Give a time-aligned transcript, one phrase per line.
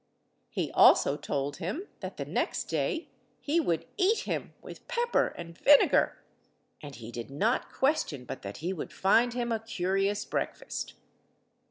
[0.49, 3.09] He also told him that the next day
[3.39, 6.17] he would eat him with pepper and vinegar,
[6.81, 10.95] and he did not question but that he would find him a curious breakfast.